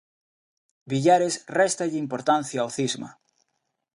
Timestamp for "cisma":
2.77-3.09